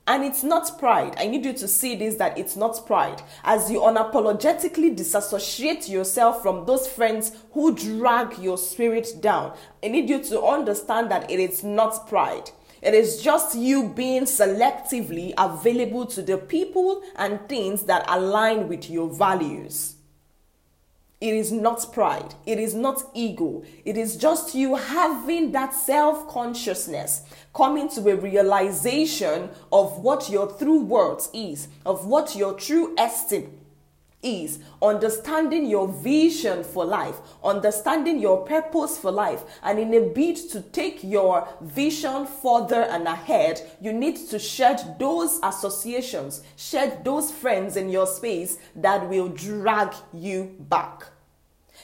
And 0.07 0.23
it's 0.23 0.41
not 0.41 0.79
pride. 0.79 1.13
I 1.19 1.27
need 1.27 1.45
you 1.45 1.53
to 1.53 1.67
see 1.67 1.95
this 1.95 2.15
that 2.15 2.35
it's 2.35 2.55
not 2.55 2.87
pride. 2.87 3.21
As 3.43 3.69
you 3.69 3.81
unapologetically 3.81 4.95
disassociate 4.95 5.87
yourself 5.87 6.41
from 6.41 6.65
those 6.65 6.87
friends 6.87 7.31
who 7.51 7.75
drag 7.75 8.39
your 8.39 8.57
spirit 8.57 9.21
down, 9.21 9.55
I 9.83 9.89
need 9.89 10.09
you 10.09 10.23
to 10.23 10.41
understand 10.41 11.11
that 11.11 11.29
it 11.29 11.39
is 11.39 11.63
not 11.63 12.09
pride. 12.09 12.49
It 12.81 12.95
is 12.95 13.21
just 13.21 13.55
you 13.55 13.89
being 13.89 14.23
selectively 14.23 15.33
available 15.37 16.05
to 16.07 16.21
the 16.21 16.37
people 16.37 17.03
and 17.15 17.47
things 17.47 17.83
that 17.83 18.05
align 18.07 18.67
with 18.67 18.89
your 18.89 19.09
values. 19.09 19.95
It 21.19 21.35
is 21.35 21.51
not 21.51 21.93
pride. 21.93 22.33
It 22.47 22.57
is 22.57 22.73
not 22.73 23.03
ego. 23.13 23.61
It 23.85 23.95
is 23.95 24.17
just 24.17 24.55
you 24.55 24.75
having 24.75 25.51
that 25.51 25.75
self 25.75 26.27
consciousness, 26.27 27.21
coming 27.53 27.87
to 27.89 28.09
a 28.09 28.15
realization 28.15 29.51
of 29.71 29.99
what 29.99 30.31
your 30.31 30.47
true 30.57 30.81
worth 30.81 31.29
is, 31.31 31.67
of 31.85 32.07
what 32.07 32.35
your 32.35 32.55
true 32.55 32.95
esteem 32.97 33.60
is 34.23 34.59
understanding 34.81 35.65
your 35.65 35.87
vision 35.87 36.63
for 36.63 36.85
life, 36.85 37.17
understanding 37.43 38.19
your 38.19 38.45
purpose 38.45 38.97
for 38.97 39.11
life, 39.11 39.43
and 39.63 39.79
in 39.79 39.93
a 39.93 40.01
bid 40.01 40.37
to 40.51 40.61
take 40.61 41.03
your 41.03 41.47
vision 41.61 42.25
further 42.25 42.83
and 42.83 43.07
ahead, 43.07 43.61
you 43.81 43.93
need 43.93 44.17
to 44.29 44.39
shed 44.39 44.95
those 44.99 45.39
associations, 45.43 46.43
shed 46.55 47.03
those 47.03 47.31
friends 47.31 47.77
in 47.77 47.89
your 47.89 48.07
space 48.07 48.57
that 48.75 49.07
will 49.09 49.29
drag 49.29 49.93
you 50.13 50.55
back. 50.59 51.07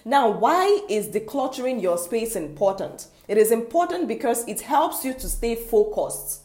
Now, 0.06 0.30
why 0.30 0.86
is 0.90 1.08
decluttering 1.08 1.82
your 1.82 1.98
space 1.98 2.36
important? 2.36 3.08
It 3.28 3.38
is 3.38 3.52
important 3.52 4.08
because 4.08 4.48
it 4.48 4.62
helps 4.62 5.04
you 5.04 5.14
to 5.16 5.28
stay 5.28 5.56
focused. 5.56 6.44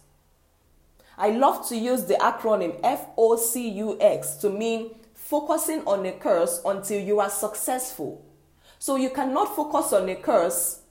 I 1.17 1.31
love 1.31 1.69
to 1.69 1.77
use 1.77 2.05
the 2.05 2.15
acronym 2.15 2.81
FOCUS 2.81 4.41
to 4.41 4.51
mean 4.51 4.95
focusing 5.33 5.81
on 5.87 6.05
a 6.05 6.13
curse 6.13 6.61
until 6.63 7.01
you 7.01 7.19
are 7.19 7.31
successful. 7.31 8.23
So 8.79 8.97
you 8.97 9.09
cannot 9.09 9.57
focus 9.57 9.95
on 9.95 10.07
a 10.11 10.15
curse 10.15 10.83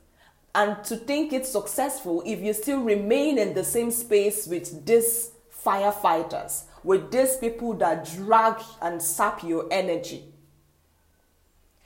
and 0.55 0.83
to 0.86 0.95
think 0.95 1.31
it's 1.31 1.51
successful 1.51 2.24
if 2.25 2.39
you 2.39 2.51
still 2.53 2.81
remain 2.81 3.38
in 3.38 3.53
the 3.53 3.63
same 3.63 3.91
space 3.91 4.48
with 4.48 4.83
these 4.83 5.29
firefighters, 5.63 6.63
with 6.83 7.12
these 7.12 7.38
people 7.38 7.74
that 7.75 8.12
drag 8.15 8.60
and 8.81 9.00
sap 9.00 9.43
your 9.43 9.67
energy. 9.69 10.24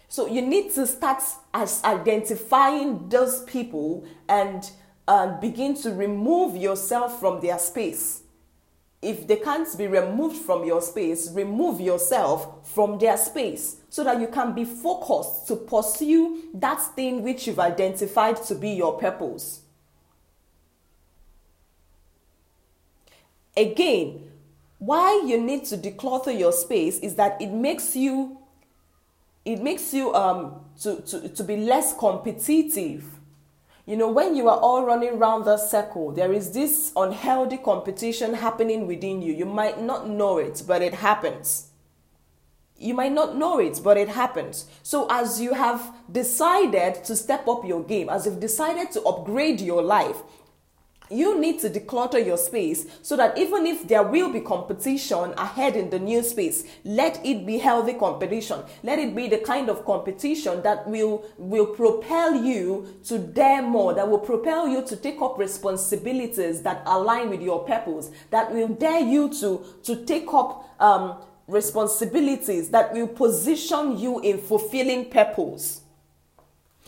So 0.08 0.26
you 0.26 0.42
need 0.42 0.72
to 0.76 0.88
start 0.88 1.24
as 1.54 1.84
identifying 1.84 3.10
those 3.10 3.44
people 3.44 4.08
and 4.30 4.72
uh, 5.10 5.42
begin 5.42 5.76
to 5.82 5.92
remove 5.92 6.56
yourself 6.56 7.20
from 7.20 7.42
their 7.42 7.60
space 7.60 8.22
if 9.02 9.28
they 9.28 9.36
can't 9.36 9.68
be 9.78 9.88
removed 9.88 10.38
from 10.38 10.66
your 10.66 10.82
space, 10.82 11.30
remove 11.32 11.80
yourself 11.80 12.68
from 12.74 12.98
their 12.98 13.18
space 13.18 13.78
so 13.90 14.04
that 14.04 14.20
you 14.20 14.28
can 14.28 14.54
be 14.54 14.66
focused 14.66 15.48
to 15.48 15.56
pursue 15.56 16.50
that 16.56 16.82
thing 16.96 17.22
which 17.22 17.46
you've 17.46 17.60
identified 17.60 18.42
to 18.44 18.56
be 18.56 18.72
your 18.72 18.98
purpose. 18.98 19.62
Again, 23.56 24.32
why 24.80 25.24
you 25.26 25.40
need 25.40 25.66
to 25.66 25.78
declutter 25.78 26.38
your 26.38 26.52
space 26.52 27.00
is 27.00 27.16
that 27.16 27.42
it 27.42 27.52
makes 27.52 27.96
you 27.96 28.38
it 29.46 29.62
makes 29.62 29.94
you 29.94 30.14
um 30.14 30.66
to, 30.82 31.02
to, 31.04 31.30
to 31.30 31.44
be 31.44 31.56
less 31.56 31.98
competitive 31.98 33.15
you 33.86 33.96
know, 33.96 34.10
when 34.10 34.36
you 34.36 34.50
are 34.50 34.58
all 34.58 34.84
running 34.84 35.18
around 35.18 35.46
the 35.46 35.58
circle, 35.58 36.12
there 36.12 36.34
is 36.34 36.52
this 36.52 36.92
unhealthy 36.96 37.58
competition 37.58 38.34
happening 38.34 38.88
within 38.88 39.22
you. 39.22 39.32
You 39.32 39.46
might 39.46 39.80
not 39.80 40.10
know 40.10 40.40
it, 40.40 40.64
but 40.66 40.82
it 40.82 40.96
happens. 40.96 41.68
You 42.78 42.96
might 42.96 43.12
not 43.12 43.38
know 43.38 43.60
it, 43.60 43.80
but 43.84 43.96
it 43.96 44.10
happens. 44.10 44.66
So, 44.82 45.08
as 45.10 45.40
you 45.40 45.54
have 45.54 45.96
decided 46.12 47.04
to 47.06 47.16
step 47.16 47.48
up 47.48 47.64
your 47.64 47.84
game, 47.84 48.10
as 48.10 48.26
you've 48.26 48.40
decided 48.40 48.92
to 48.94 49.04
upgrade 49.04 49.62
your 49.62 49.84
life, 49.84 50.18
you 51.10 51.40
need 51.40 51.60
to 51.60 51.70
declutter 51.70 52.24
your 52.24 52.38
space 52.38 52.86
so 53.02 53.16
that 53.16 53.38
even 53.38 53.66
if 53.66 53.88
there 53.88 54.04
will 54.04 54.32
be 54.32 54.40
competition 54.40 55.34
ahead 55.38 55.76
in 55.76 55.90
the 55.90 56.00
new 56.00 56.24
space 56.24 56.64
let 56.84 57.24
it 57.26 57.46
be 57.46 57.58
healthy 57.58 57.94
competition. 57.94 58.62
Let 58.84 59.00
it 59.00 59.16
be 59.16 59.28
the 59.28 59.40
kind 59.40 59.70
of 59.70 59.86
competition 59.86 60.62
that 60.64 60.88
will 60.88 61.26
will 61.38 61.68
propel 61.68 62.36
you 62.36 63.00
to 63.06 63.18
dare 63.20 63.62
more 63.62 63.94
that 63.94 64.08
will 64.08 64.20
propel 64.20 64.68
you 64.68 64.84
to 64.86 64.96
take 64.96 65.22
up 65.22 65.38
responsibilities 65.38 66.62
that 66.62 66.82
align 66.86 67.30
with 67.30 67.42
your 67.42 67.64
purpose 67.66 68.12
that 68.32 68.54
will 68.54 68.68
dare 68.68 69.00
you 69.00 69.30
to 69.40 69.66
to 69.84 70.06
take 70.06 70.34
up 70.34 70.70
um, 70.80 71.18
responsibilities 71.48 72.70
that 72.70 72.94
will 72.94 73.08
position 73.08 73.98
you 73.98 74.20
in 74.20 74.38
fulfilling 74.38 75.10
purpose 75.10 75.82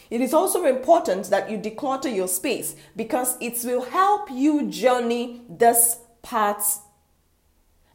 it 0.10 0.22
is 0.22 0.34
also 0.34 0.66
important 0.66 1.30
that 1.30 1.50
you 1.50 1.58
declutter 1.58 2.14
your 2.14 2.28
space 2.28 2.76
because 2.96 3.38
it 3.42 3.60
will 3.64 3.84
help 3.84 4.30
you 4.32 4.68
journey 4.70 5.42
this 5.50 5.98
path 6.22 6.82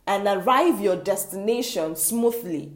and 0.07 0.27
arrive 0.27 0.81
your 0.81 0.97
destination 0.97 1.97
smoothly. 1.97 2.73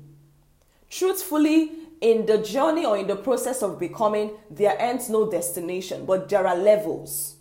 Truthfully, 0.89 1.73
in 2.01 2.27
the 2.27 2.39
journey 2.39 2.85
or 2.85 2.97
in 2.97 3.07
the 3.07 3.17
process 3.17 3.63
of 3.63 3.79
becoming, 3.79 4.33
there 4.51 4.81
ends 4.81 5.09
no 5.11 5.31
destination, 5.31 6.07
but 6.07 6.29
there 6.29 6.47
are 6.47 6.57
levels. 6.57 7.37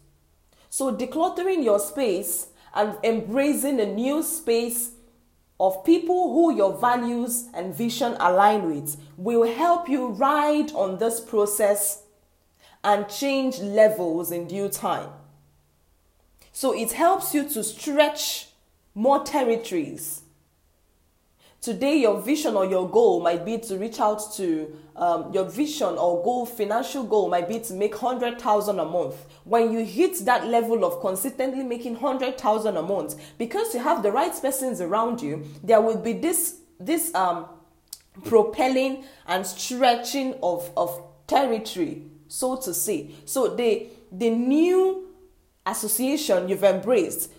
So, 0.70 0.96
decluttering 0.96 1.64
your 1.64 1.80
space 1.80 2.48
and 2.74 2.98
embracing 3.04 3.80
a 3.80 3.86
new 3.86 4.24
space 4.24 4.92
of 5.60 5.86
people 5.86 6.34
who 6.34 6.56
your 6.56 6.78
values 6.78 7.48
and 7.54 7.74
vision 7.74 8.16
align 8.20 8.70
with 8.70 8.98
will 9.18 9.48
help 9.56 9.88
you 9.88 10.08
ride 10.08 10.72
on 10.74 10.98
this 10.98 11.20
process 11.20 12.04
and 12.84 13.08
change 13.10 13.60
levels 13.60 14.32
in 14.32 14.48
due 14.48 14.70
time. 14.70 15.10
So 16.52 16.74
it 16.74 16.92
helps 16.92 17.34
you 17.34 17.48
to 17.50 17.64
stretch 17.64 18.50
more 18.94 19.24
territories. 19.24 20.22
Today, 21.66 21.96
your 21.98 22.22
vision 22.22 22.56
or 22.56 22.68
your 22.68 22.88
goal 22.88 23.22
might 23.22 23.44
be 23.44 23.58
to 23.58 23.80
reach 23.80 24.00
out 24.00 24.22
to 24.36 24.72
um, 24.96 25.34
your 25.34 25.46
vision 25.46 25.96
or 25.98 26.24
goal, 26.24 26.46
financial 26.46 27.04
goal 27.04 27.28
might 27.28 27.50
be 27.50 27.60
to 27.60 27.74
make 27.74 28.00
100,000 28.00 28.80
a 28.80 28.86
month. 28.86 29.16
When 29.46 29.72
you 29.72 29.84
hit 29.84 30.24
that 30.26 30.46
level 30.46 30.86
of 30.86 31.02
consistently 31.02 31.64
making 31.64 31.94
100,000 32.00 32.78
a 32.78 32.82
month, 32.84 33.20
because 33.40 33.74
you 33.74 33.80
have 33.80 34.04
the 34.04 34.12
right 34.12 34.32
persons 34.40 34.80
around 34.80 35.24
you, 35.24 35.44
there 35.64 35.82
will 35.82 35.98
be 35.98 36.14
this, 36.14 36.60
this 36.80 37.12
um, 37.16 37.48
propelling 38.24 39.04
and 39.26 39.44
stretching 39.44 40.36
of, 40.44 40.72
of 40.78 41.02
territory, 41.26 42.04
so 42.28 42.58
to 42.58 42.76
say. 42.76 43.10
So 43.26 43.56
the, 43.56 43.88
the 44.12 44.30
new 44.30 45.08
association 45.66 46.48
you've 46.48 46.64
embraced 46.64 47.32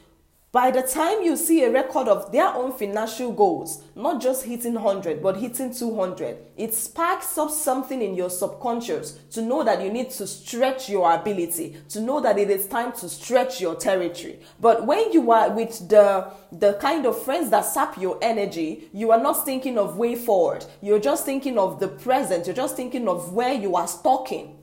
by 0.57 0.71
the 0.71 0.81
time 0.81 1.21
you 1.21 1.37
see 1.37 1.65
a 1.65 1.71
record 1.71 2.09
of 2.09 2.33
their 2.33 2.47
own 2.47 2.73
financial 2.73 3.31
goals, 3.31 3.83
not 3.95 4.23
just 4.23 4.47
hitting 4.47 4.73
100, 4.73 5.23
but 5.23 5.37
hitting 5.37 5.71
200, 5.71 6.39
it 6.57 6.73
sparks 6.73 7.37
up 7.37 7.51
something 7.51 8.01
in 8.01 8.15
your 8.15 8.31
subconscious 8.31 9.19
to 9.33 9.43
know 9.43 9.63
that 9.63 9.83
you 9.83 9.93
need 9.93 10.09
to 10.09 10.27
stretch 10.27 10.89
your 10.89 11.13
ability, 11.13 11.77
to 11.91 12.01
know 12.01 12.23
that 12.23 12.39
it 12.39 12.49
is 12.49 12.67
time 12.69 12.91
to 12.93 13.07
stretch 13.07 13.61
your 13.61 13.75
territory. 13.75 14.41
But 14.59 14.87
when 14.87 15.13
you 15.13 15.31
are 15.31 15.51
with 15.51 15.91
the, 15.91 16.33
the 16.51 16.73
kind 16.81 17.05
of 17.05 17.23
friends 17.23 17.51
that 17.51 17.67
sap 17.67 17.99
your 17.99 18.19
energy, 18.23 18.89
you 18.95 19.11
are 19.11 19.21
not 19.21 19.45
thinking 19.45 19.77
of 19.77 19.99
way 19.99 20.15
forward. 20.15 20.65
You're 20.81 21.01
just 21.01 21.27
thinking 21.27 21.59
of 21.59 21.81
the 21.81 21.89
present. 21.89 22.47
You're 22.47 22.57
just 22.57 22.77
thinking 22.77 23.09
of 23.09 23.35
where 23.35 23.53
you 23.53 23.77
are 23.77 23.87
stalking. 23.87 24.57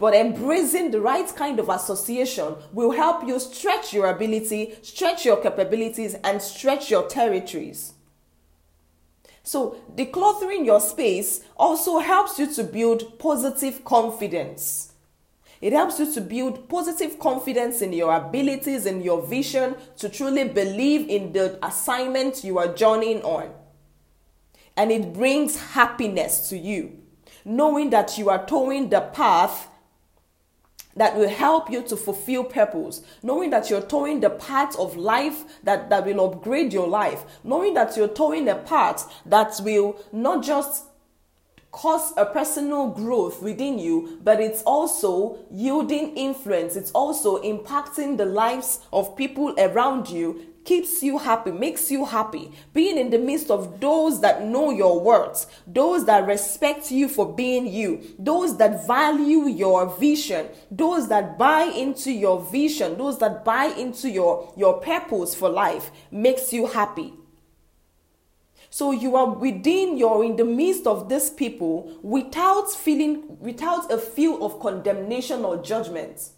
But 0.00 0.14
embracing 0.14 0.92
the 0.92 1.00
right 1.02 1.28
kind 1.36 1.60
of 1.60 1.68
association 1.68 2.54
will 2.72 2.92
help 2.92 3.28
you 3.28 3.38
stretch 3.38 3.92
your 3.92 4.06
ability, 4.06 4.76
stretch 4.80 5.26
your 5.26 5.36
capabilities, 5.36 6.14
and 6.24 6.40
stretch 6.40 6.90
your 6.90 7.06
territories. 7.06 7.92
So, 9.42 9.76
decluttering 9.94 10.64
your 10.64 10.80
space 10.80 11.44
also 11.54 11.98
helps 11.98 12.38
you 12.38 12.50
to 12.54 12.64
build 12.64 13.18
positive 13.18 13.84
confidence. 13.84 14.94
It 15.60 15.74
helps 15.74 15.98
you 15.98 16.10
to 16.14 16.22
build 16.22 16.70
positive 16.70 17.18
confidence 17.18 17.82
in 17.82 17.92
your 17.92 18.14
abilities 18.14 18.86
and 18.86 19.04
your 19.04 19.20
vision 19.20 19.76
to 19.98 20.08
truly 20.08 20.44
believe 20.48 21.10
in 21.10 21.32
the 21.34 21.58
assignment 21.62 22.42
you 22.42 22.58
are 22.58 22.72
journeying 22.72 23.20
on. 23.20 23.50
And 24.78 24.90
it 24.90 25.12
brings 25.12 25.60
happiness 25.72 26.48
to 26.48 26.56
you, 26.56 27.02
knowing 27.44 27.90
that 27.90 28.16
you 28.16 28.30
are 28.30 28.46
towing 28.46 28.88
the 28.88 29.02
path 29.02 29.66
that 31.00 31.16
will 31.16 31.30
help 31.30 31.70
you 31.70 31.80
to 31.80 31.96
fulfill 31.96 32.44
purpose, 32.44 33.00
knowing 33.22 33.48
that 33.48 33.70
you're 33.70 33.80
towing 33.80 34.20
the 34.20 34.28
path 34.28 34.78
of 34.78 34.98
life 34.98 35.44
that, 35.64 35.88
that 35.88 36.04
will 36.04 36.20
upgrade 36.26 36.74
your 36.74 36.86
life, 36.86 37.24
knowing 37.42 37.72
that 37.72 37.96
you're 37.96 38.06
towing 38.06 38.46
a 38.50 38.54
path 38.54 39.10
that 39.24 39.58
will 39.64 39.98
not 40.12 40.44
just 40.44 40.84
cause 41.70 42.12
a 42.18 42.26
personal 42.26 42.88
growth 42.88 43.40
within 43.40 43.78
you, 43.78 44.20
but 44.22 44.40
it's 44.40 44.62
also 44.64 45.38
yielding 45.50 46.14
influence. 46.18 46.76
It's 46.76 46.90
also 46.90 47.40
impacting 47.42 48.18
the 48.18 48.26
lives 48.26 48.80
of 48.92 49.16
people 49.16 49.54
around 49.56 50.10
you 50.10 50.49
keeps 50.64 51.02
you 51.02 51.18
happy, 51.18 51.50
makes 51.52 51.90
you 51.90 52.04
happy. 52.04 52.52
Being 52.72 52.98
in 52.98 53.10
the 53.10 53.18
midst 53.18 53.50
of 53.50 53.80
those 53.80 54.20
that 54.20 54.44
know 54.44 54.70
your 54.70 55.00
worth, 55.00 55.62
those 55.66 56.04
that 56.06 56.26
respect 56.26 56.90
you 56.90 57.08
for 57.08 57.34
being 57.34 57.66
you, 57.66 58.02
those 58.18 58.56
that 58.58 58.86
value 58.86 59.48
your 59.48 59.86
vision, 59.98 60.48
those 60.70 61.08
that 61.08 61.38
buy 61.38 61.62
into 61.62 62.12
your 62.12 62.40
vision, 62.40 62.98
those 62.98 63.18
that 63.18 63.44
buy 63.44 63.66
into 63.66 64.08
your, 64.08 64.52
your 64.56 64.80
purpose 64.80 65.34
for 65.34 65.48
life 65.48 65.90
makes 66.10 66.52
you 66.52 66.66
happy. 66.66 67.14
So 68.72 68.92
you 68.92 69.16
are 69.16 69.28
within, 69.28 69.96
you're 69.98 70.24
in 70.24 70.36
the 70.36 70.44
midst 70.44 70.86
of 70.86 71.08
these 71.08 71.28
people 71.28 71.98
without 72.02 72.70
feeling, 72.70 73.38
without 73.40 73.90
a 73.92 73.98
feel 73.98 74.44
of 74.46 74.60
condemnation 74.60 75.44
or 75.44 75.60
judgment. 75.60 76.30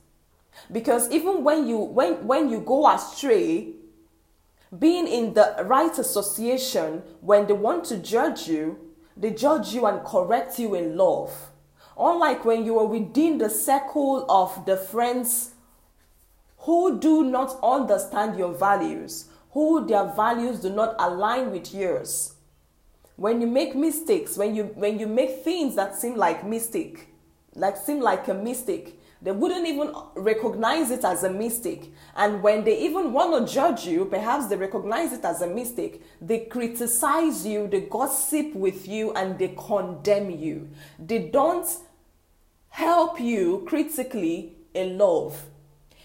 Because 0.71 1.11
even 1.11 1.45
when 1.45 1.67
you 1.67 1.77
when 1.79 2.27
when 2.27 2.49
you 2.49 2.61
go 2.61 2.89
astray, 2.89 3.75
being 4.79 5.07
in 5.07 5.35
the 5.35 5.57
right 5.65 5.97
association 5.99 7.03
when 7.21 7.47
they 7.47 7.53
want 7.53 7.85
to 7.85 7.99
judge 7.99 8.49
you, 8.49 8.79
they 9.17 9.31
judge 9.31 9.75
you 9.75 9.87
and 9.87 10.05
correct 10.05 10.59
you 10.59 10.75
in 10.75 10.97
love. 10.97 11.51
Unlike 11.99 12.45
when 12.45 12.65
you 12.65 12.79
are 12.79 12.87
within 12.87 13.39
the 13.39 13.51
circle 13.51 14.25
of 14.31 14.65
the 14.65 14.77
friends 14.77 15.51
who 16.59 16.99
do 16.99 17.25
not 17.25 17.59
understand 17.63 18.39
your 18.39 18.55
values, 18.55 19.27
who 19.51 19.87
their 19.87 20.05
values 20.05 20.61
do 20.61 20.71
not 20.71 20.95
align 20.99 21.51
with 21.51 21.75
yours. 21.75 22.35
When 23.17 23.41
you 23.43 23.47
make 23.47 23.77
mistakes, 23.77 24.39
when 24.39 24.55
you 24.55 24.65
when 24.75 24.99
you 24.99 25.07
make 25.07 25.45
things 25.45 25.77
that 25.77 25.95
seem 25.95 26.17
like 26.17 26.47
mistake, 26.47 27.09
like 27.55 27.77
seem 27.77 28.01
like 28.01 28.27
a 28.29 28.35
mistake, 28.35 28.99
they 29.23 29.31
wouldn't 29.31 29.69
even 29.69 29.95
recognize 30.17 30.91
it 30.91 31.05
as 31.05 31.23
a 31.23 31.31
mistake. 31.31 31.95
And 32.17 32.43
when 32.43 32.65
they 32.65 32.77
even 32.81 33.13
want 33.13 33.47
to 33.47 33.55
judge 33.55 33.87
you, 33.87 34.05
perhaps 34.05 34.49
they 34.49 34.57
recognize 34.57 35.13
it 35.13 35.25
as 35.25 35.43
a 35.43 35.47
mistake. 35.47 36.03
They 36.21 36.41
criticize 36.47 37.47
you, 37.47 37.69
they 37.69 37.83
gossip 37.83 38.53
with 38.53 38.89
you, 38.89 39.13
and 39.13 39.39
they 39.39 39.55
condemn 39.57 40.31
you. 40.31 40.71
They 40.99 41.31
don't 41.31 41.67
help 42.71 43.21
you 43.21 43.65
critically 43.69 44.57
in 44.75 44.99
love. 44.99 45.41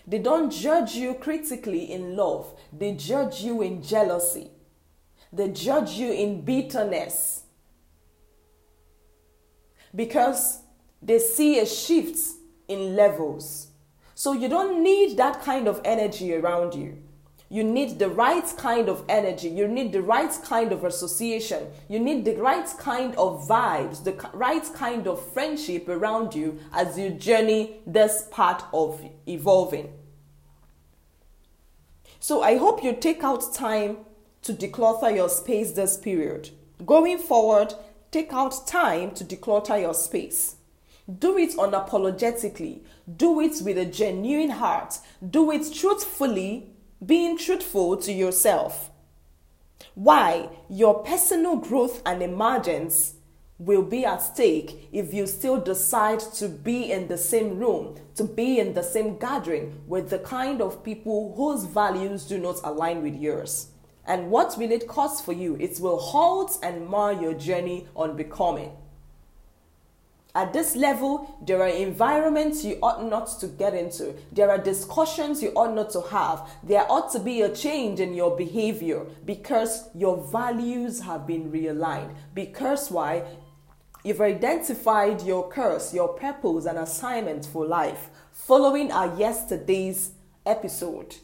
They 0.06 0.20
don't 0.20 0.52
judge 0.52 0.94
you 0.94 1.16
critically 1.16 1.92
in 1.92 2.16
love. 2.16 2.54
They 2.72 2.94
judge 2.94 3.42
you 3.42 3.64
in 3.64 3.82
jealousy. 3.82 4.52
They 5.34 5.50
judge 5.50 5.92
you 5.92 6.12
in 6.12 6.42
bitterness. 6.42 7.44
Because 9.96 10.60
they 11.02 11.18
see 11.18 11.60
a 11.60 11.66
shift 11.66 12.18
in 12.68 12.96
levels. 12.96 13.68
So 14.16 14.34
you 14.34 14.50
don't 14.50 14.84
need 14.84 15.18
that 15.18 15.42
kind 15.42 15.68
of 15.68 15.82
energy 15.86 16.34
around 16.34 16.74
you. 16.74 16.98
You 17.50 17.64
need 17.64 17.98
the 17.98 18.10
right 18.10 18.46
kind 18.58 18.90
of 18.90 19.06
energy. 19.08 19.48
You 19.48 19.68
need 19.68 19.94
the 19.94 20.02
right 20.02 20.38
kind 20.44 20.74
of 20.74 20.84
association. 20.84 21.68
You 21.88 22.00
need 22.00 22.26
the 22.26 22.36
right 22.36 22.68
kind 22.78 23.16
of 23.16 23.48
vibes, 23.48 24.04
the 24.04 24.14
right 24.34 24.66
kind 24.74 25.08
of 25.08 25.26
friendship 25.32 25.88
around 25.88 26.36
you 26.36 26.60
as 26.74 27.00
you 27.00 27.12
journey 27.12 27.78
this 27.88 28.28
part 28.32 28.64
of 28.74 29.02
evolving. 29.26 29.94
So 32.20 32.44
I 32.44 32.58
hope 32.58 32.84
you 32.84 32.94
take 32.94 33.24
out 33.24 33.54
time 33.54 34.00
to 34.42 34.54
declutter 34.54 35.16
your 35.16 35.30
space 35.30 35.72
this 35.72 35.96
period. 35.96 36.50
Going 36.86 37.18
forward, 37.18 37.74
take 38.12 38.34
out 38.34 38.68
time 38.68 39.12
to 39.12 39.24
declutter 39.24 39.80
your 39.80 39.94
space. 39.94 40.57
Do 41.08 41.38
it 41.38 41.52
unapologetically. 41.52 42.82
Do 43.16 43.40
it 43.40 43.62
with 43.62 43.78
a 43.78 43.86
genuine 43.86 44.50
heart. 44.50 45.00
Do 45.28 45.52
it 45.52 45.74
truthfully, 45.74 46.72
being 47.06 47.38
truthful 47.38 47.96
to 47.98 48.12
yourself. 48.12 48.92
Why? 49.96 50.50
Your 50.70 51.04
personal 51.04 51.56
growth 51.56 52.02
and 52.06 52.22
emergence 52.22 53.14
will 53.60 53.82
be 53.82 54.06
at 54.06 54.22
stake 54.22 54.90
if 54.92 55.14
you 55.14 55.26
still 55.26 55.60
decide 55.60 56.20
to 56.20 56.48
be 56.48 56.92
in 56.92 57.08
the 57.08 57.18
same 57.18 57.58
room, 57.58 57.96
to 58.16 58.24
be 58.24 58.60
in 58.60 58.74
the 58.74 58.84
same 58.84 59.18
gathering 59.18 59.82
with 59.88 60.10
the 60.10 60.20
kind 60.20 60.62
of 60.62 60.84
people 60.84 61.34
whose 61.36 61.64
values 61.64 62.26
do 62.26 62.38
not 62.38 62.60
align 62.64 63.02
with 63.02 63.16
yours. 63.16 63.70
And 64.06 64.30
what 64.30 64.58
will 64.58 64.72
it 64.72 64.88
cost 64.88 65.26
for 65.26 65.34
you? 65.34 65.58
It 65.60 65.80
will 65.80 65.98
halt 65.98 66.58
and 66.62 66.88
mar 66.88 67.14
your 67.14 67.34
journey 67.34 67.88
on 67.96 68.16
becoming. 68.16 68.72
At 70.38 70.54
this 70.54 70.76
level, 70.76 71.36
there 71.44 71.64
are 71.64 71.68
environments 71.68 72.64
you 72.64 72.78
ought 72.84 73.04
not 73.04 73.40
to 73.40 73.48
get 73.48 73.74
into. 73.74 74.14
There 74.32 74.52
are 74.52 74.60
discussions 74.60 75.42
you 75.42 75.50
ought 75.56 75.74
not 75.74 75.90
to 75.94 76.02
have. 76.02 76.48
There 76.62 76.86
ought 76.92 77.12
to 77.14 77.20
be 77.20 77.42
a 77.42 77.50
change 77.50 78.00
in 78.00 78.14
your 78.14 78.38
behavior 78.38 79.08
because 79.26 79.90
your 79.96 80.18
values 80.32 81.02
have 81.02 81.26
been 81.26 81.52
realigned. 81.52 82.14
Because 82.36 82.92
why? 82.92 83.24
You've 84.04 84.22
identified 84.22 85.24
your 85.24 85.50
curse, 85.50 85.92
your 85.92 86.10
purpose, 86.10 86.68
and 86.68 86.78
assignment 86.78 87.48
for 87.48 87.66
life 87.66 88.12
following 88.32 88.92
our 88.92 89.18
yesterday's 89.18 90.12
episode. 90.46 91.16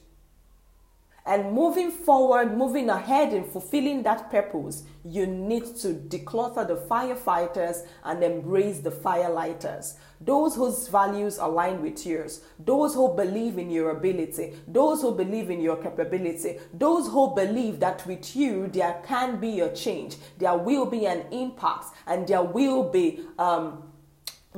And 1.25 1.53
moving 1.53 1.89
forward, 1.89 2.57
moving 2.57 2.89
ahead 2.89 3.31
in 3.31 3.45
fulfilling 3.45 4.03
that 4.03 4.29
purpose, 4.29 4.83
you 5.05 5.25
need 5.25 5.65
to 5.77 5.93
declutter 5.93 6.67
the 6.67 6.75
firefighters 6.75 7.85
and 8.03 8.21
embrace 8.21 8.79
the 8.79 8.91
firelighters. 8.91 9.93
Those 10.19 10.55
whose 10.55 10.89
values 10.89 11.37
align 11.37 11.81
with 11.81 12.05
yours, 12.05 12.41
those 12.59 12.93
who 12.93 13.15
believe 13.15 13.57
in 13.57 13.71
your 13.71 13.91
ability, 13.91 14.55
those 14.67 15.01
who 15.01 15.15
believe 15.15 15.49
in 15.49 15.61
your 15.61 15.77
capability, 15.77 16.59
those 16.73 17.07
who 17.07 17.33
believe 17.33 17.79
that 17.79 18.05
with 18.05 18.35
you 18.35 18.67
there 18.67 19.01
can 19.05 19.39
be 19.39 19.61
a 19.61 19.73
change, 19.73 20.17
there 20.37 20.57
will 20.57 20.85
be 20.85 21.05
an 21.05 21.25
impact, 21.31 21.85
and 22.05 22.27
there 22.27 22.43
will 22.43 22.89
be 22.89 23.21
um, 23.39 23.83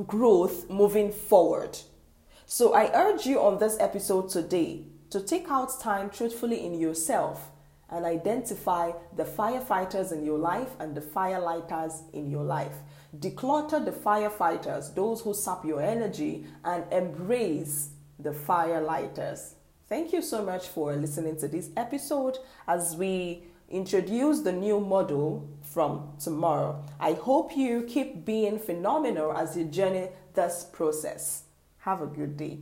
growth 0.08 0.68
moving 0.68 1.12
forward. 1.12 1.78
So 2.48 2.74
I 2.74 2.92
urge 2.94 3.28
you 3.28 3.40
on 3.40 3.60
this 3.60 3.78
episode 3.80 4.30
today 4.30 4.88
to 5.16 5.22
take 5.22 5.50
out 5.50 5.80
time 5.80 6.10
truthfully 6.10 6.66
in 6.66 6.78
yourself 6.78 7.50
and 7.90 8.04
identify 8.04 8.92
the 9.16 9.24
firefighters 9.24 10.12
in 10.12 10.26
your 10.26 10.38
life 10.38 10.72
and 10.78 10.94
the 10.94 11.00
firelighters 11.00 12.02
in 12.12 12.30
your 12.30 12.44
life. 12.44 12.74
Declutter 13.18 13.86
the 13.86 13.94
firefighters, 13.94 14.94
those 14.94 15.22
who 15.22 15.34
sap 15.34 15.64
your 15.64 15.82
energy, 15.82 16.46
and 16.66 16.84
embrace 16.92 17.92
the 18.20 18.32
firelighters. 18.32 19.54
Thank 19.88 20.12
you 20.12 20.22
so 20.22 20.44
much 20.44 20.68
for 20.68 20.94
listening 20.94 21.38
to 21.38 21.48
this 21.48 21.70
episode 21.78 22.38
as 22.68 22.98
we 22.98 23.46
introduce 23.70 24.42
the 24.42 24.52
new 24.52 24.82
model 24.82 25.48
from 25.62 26.12
tomorrow. 26.20 26.84
I 27.00 27.14
hope 27.14 27.56
you 27.56 27.84
keep 27.88 28.26
being 28.26 28.60
phenomenal 28.60 29.32
as 29.32 29.56
you 29.56 29.64
journey 29.64 30.10
this 30.34 30.68
process. 30.74 31.44
Have 31.78 32.02
a 32.02 32.08
good 32.08 32.36
day. 32.36 32.60